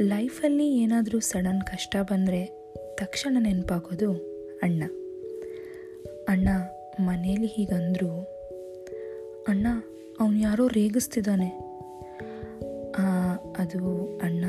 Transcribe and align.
ಲೈಫಲ್ಲಿ 0.00 0.76
ಏನಾದರೂ 0.76 1.20
ಸಡನ್ 1.20 1.60
ಕಷ್ಟ 1.60 1.96
ಬಂದರೆ 2.02 2.44
ತಕ್ಷಣ 2.94 3.36
ನೆನಪಾಗೋದು 3.40 4.12
ಅಣ್ಣ. 4.62 4.82
ಅಣ್ಣ 6.28 6.48
ಮನೇಲಿ 7.00 7.46
ಹೀಗಂದ್ರು, 7.46 8.08
ಅಣ್ಣ, 9.48 9.66
ಅವನು 10.20 10.38
ಯಾರೋ 10.38 10.66
ರೇಗಿಸ್ತಿದ್ದಾನೆ. 10.66 11.48
ಅದು 13.58 14.06
ಅಣ್ಣ, 14.22 14.44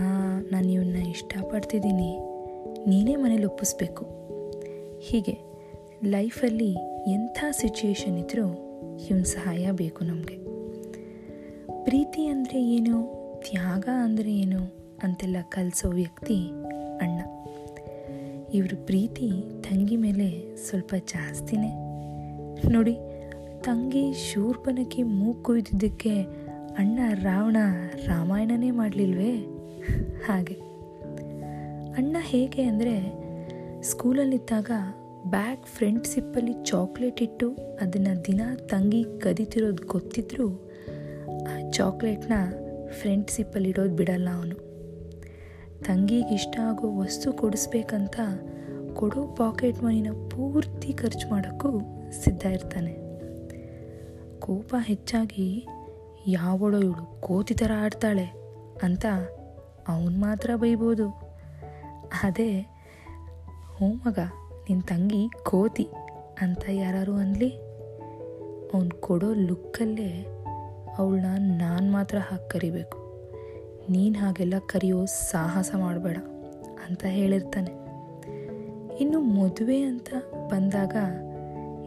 ನಾನು 0.51 0.71
ಇವನ್ನ 0.71 0.95
ಇಷ್ಟಪಡ್ತಿದ್ದೀನಿ. 0.95 2.17
ನೀನೇ 2.89 3.15
ಮನೇಲಿ 3.15 3.45
ಒಪ್ಪಿಸ್ಬೇಕು. 3.45 4.05
ಹೀಗೆ 4.99 5.37
ಲೈಫಲ್ಲಿ 6.05 6.75
ಎಂಥ 7.11 7.45
ಸಿಚುಯೇಷನ್ 7.51 8.19
ಇದ್ದರೂ 8.19 8.47
ಇವನ 9.09 9.23
ಸಹಾಯ 9.23 9.71
ಬೇಕು 9.71 10.03
ನಮಗೆ. 10.03 10.45
ಪ್ರೀತಿ 11.83 12.25
ಅಂದರೆ 12.25 12.63
ಏನು? 12.63 13.24
ತ್ಯಾಗ 13.45 13.87
ಅಂದರೆ 14.03 14.35
ಏನು 14.35 14.59
ಅಂತೆಲ್ಲ 15.03 15.37
ಕಲಿಸೋ 15.49 15.89
ವ್ಯಕ್ತಿ 15.89 16.47
ಅಣ್ಣ. 17.01 17.19
ಇವ್ರ 18.53 18.73
ಪ್ರೀತಿ 18.85 19.29
ತಂಗಿ 19.61 19.95
ಮೇಲೆ 19.95 20.57
ಸ್ವಲ್ಪ 20.67 20.93
ಜಾಸ್ತಿನೇ. 21.07 21.71
ನೋಡಿ, 22.69 22.97
ತಂಗಿ 23.63 24.13
ಶೂರ್ಪನಕ್ಕೆ 24.13 25.03
ಮೂಗು 25.03 25.43
ಕೊಯ್ದಿದ್ದಕ್ಕೆ 25.43 26.23
ಅಣ್ಣ 26.77 26.99
ರಾವಣ 27.13 27.57
ರಾಮಾಯಣನೇ 28.05 28.71
ಮಾಡಲಿಲ್ವೇ? 28.71 29.33
ಹಾಗೆ. 30.27 30.53
ಅಣ್ಣ 31.91 32.17
ಹೇಗೆ 32.21 32.61
ಅಂದರೆ, 32.61 32.95
ಸ್ಕೂಲಲ್ಲಿದ್ದಾಗ 33.81 34.71
ಬ್ಯಾಗ್ 35.29 35.65
ಫ್ರಂಟ್ 35.65 36.07
ಸಿಪ್ಪಲ್ಲಿ 36.07 36.53
ಚಾಕ್ಲೇಟ್ 36.65 37.21
ಇಟ್ಟು 37.21 37.49
ಅದನ್ನು 37.81 38.25
ದಿನ 38.25 38.41
ತಂಗಿ 38.67 39.03
ಕದಿತಿರೋದು 39.19 39.87
ಗೊತ್ತಿದ್ದರೂ 39.87 40.47
ಆ 41.47 41.69
ಚಾಕ್ಲೇಟ್ನ 41.71 42.33
ಇಡೋದು 43.61 43.95
ಬಿಡಲ್ಲ 43.95 44.29
ಅವನು. 44.29 44.75
ತಂಗಿಗೆ 45.83 46.33
ಇಷ್ಟ 46.33 46.59
ಆಗೋ 46.59 46.99
ವಸ್ತು 46.99 47.33
ಕೊಡಿಸ್ಬೇಕಂತ 47.33 48.15
ಕೊಡೋ 48.93 49.35
ಪಾಕೆಟ್ 49.35 49.83
ಮನಿನ 49.83 50.07
ಪೂರ್ತಿ 50.29 50.93
ಖರ್ಚು 50.93 51.29
ಮಾಡೋಕ್ಕೂ 51.29 51.79
ಸಿದ್ಧ 52.11 52.45
ಇರ್ತಾನೆ. 52.45 52.93
ಕೋಪ 54.39 54.75
ಹೆಚ್ಚಾಗಿ, 54.79 55.67
ಯಾವಳೋ 56.27 56.79
ಇವಳು 56.79 57.21
ಕೋತಿ 57.21 57.53
ಥರ 57.53 57.71
ಆಡ್ತಾಳೆ 57.77 58.25
ಅಂತ 58.83 59.05
ಅವನು 59.87 60.19
ಮಾತ್ರ 60.19 60.51
ಬೈಬೋದು. 60.55 61.09
ಅದೇ, 62.23 62.59
ಹ್ಞೂ 63.77 63.87
ಮಗ 63.87 64.19
ನಿನ್ನ 64.69 64.81
ತಂಗಿ 64.81 65.29
ಕೋತಿ 65.43 65.89
ಅಂತ 66.41 66.63
ಯಾರು 66.69 67.15
ಅನ್ಲಿ. 67.15 67.49
ಅವನು 68.73 69.01
ಕೊಡೋ 69.01 69.33
ಲುಕ್ಕಲ್ಲೇ 69.33 70.34
ಅವಳನ್ನ 70.97 71.61
ನಾನು 71.61 71.91
ಮಾತ್ರ 71.91 72.17
ಹಾಗೆ 72.17 72.49
ಕರಿಬೇಕು. 72.49 72.97
ನೀನು 73.89 74.19
ಹಾಗೆಲ್ಲ 74.19 74.53
ಕರೆಯೋ 74.69 75.05
ಸಾಹಸ 75.05 75.71
ಮಾಡಬೇಡ 75.77 76.17
ಅಂತ 76.89 77.03
ಹೇಳಿರ್ತಾನೆ. 77.05 77.71
ಇನ್ನು 78.99 79.19
ಮದುವೆ 79.19 79.81
ಅಂತ 79.81 80.07
ಬಂದಾಗ 80.49 80.95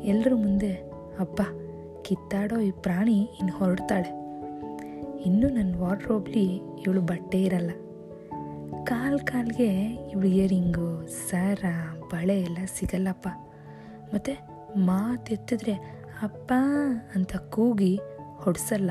ಎಲ್ಲರ 0.04 0.34
ಮುಂದೆ 0.34 0.72
ಅಪ್ಪ 1.18 1.42
ಕಿತ್ತಾಡೋ 2.02 2.60
ಈ 2.60 2.70
ಪ್ರಾಣಿ 2.70 3.18
ಇನ್ನು 3.18 3.52
ಹೊರಡ್ತಾಳೆ. 3.52 4.08
ಇನ್ನು 5.22 5.48
ನನ್ನ 5.48 5.74
ವಾರ್ಡ್ರೋಬ್ಲಿ 5.74 6.54
ಇವಳು 6.56 7.00
ಬಟ್ಟೆ 7.00 7.42
ಇರಲ್ಲ. 7.42 7.70
ಕಾಲ್ 8.84 9.20
ಕಾಲ್ಗೆ 9.20 9.84
ಇವಳು 10.12 10.26
ಇಯರಿಂಗು, 10.26 11.06
ಸರ, 11.06 11.64
ಬಳೆ 12.12 12.40
ಎಲ್ಲ 12.40 12.58
ಸಿಗಲ್ಲಪ್ಪ. 12.78 13.28
ಮತ್ತು 14.14 14.58
ಮಾತೆತ್ತಿದ್ರೆ 14.80 15.72
ಅಪ್ಪ 16.22 16.52
ಅಂತ 17.14 17.36
ಕೂಗಿ 17.36 18.00
ಹೊಡ್ಸಲ್ಲ 18.48 18.90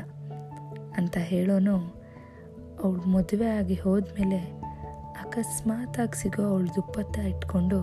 ಅಂತ 0.96 1.16
ಹೇಳೋನು 1.30 1.74
ಅವಳು 2.82 3.02
ಮದುವೆ 3.12 3.48
ಆಗಿ 3.50 3.74
ಹೋದ್ಮೇಲೆ 3.74 4.38
ಅಕಸ್ಮಾತಾಗಿ 5.22 6.16
ಸಿಗೋ 6.18 6.42
ಅವಳು 6.42 6.68
ದುಪ್ಪತ್ತ 6.76 7.18
ಇಟ್ಕೊಂಡು, 7.18 7.78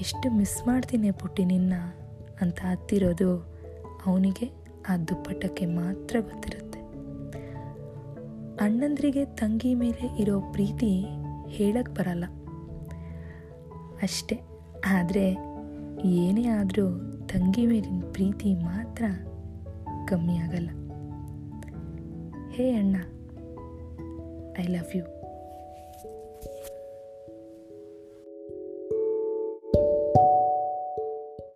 ಎಷ್ಟು 0.00 0.26
ಮಿಸ್ 0.30 0.56
ಮಾಡ್ತೀನಿ 0.66 1.10
ಪುಟ್ಟಿ 1.10 1.44
ನಿನ್ನ 1.44 1.74
ಅಂತ 2.40 2.58
ಹತ್ತಿರೋದು 2.60 3.30
ಅವನಿಗೆ 4.06 4.46
ಆ 4.88 4.96
ದುಪ್ಪಟ್ಟಕ್ಕೆ 5.08 5.66
ಮಾತ್ರ 5.66 6.16
ಗೊತ್ತಿರುತ್ತೆ. 6.20 6.80
ಅಣ್ಣಂದ್ರಿಗೆ 8.60 9.24
ತಂಗಿ 9.40 9.72
ಮೇಲೆ 9.74 10.04
ಇರೋ 10.22 10.36
ಪ್ರೀತಿ 10.52 10.90
ಹೇಳಕ್ಕೆ 11.48 11.94
ಬರಲ್ಲ. 11.94 12.24
ಅಷ್ಟೇ, 14.02 14.38
ಆದರೆ 14.96 15.26
ಏನೇ 16.18 16.46
ಆದರೂ 16.48 16.88
ತಂಗಿ 17.26 17.66
ಮೇಲಿನ 17.66 18.02
ಪ್ರೀತಿ 18.12 18.50
ಮಾತ್ರ 18.54 19.04
ಕಮ್ಮಿ 20.08 20.38
ಆಗಲ್ಲ. 20.38 20.70
ಹೇ 22.52 22.72
ಅಣ್ಣ 22.72 22.96
ಐ 24.60 24.66
ಲವ್ 24.66 24.96
ಯು 24.96 25.17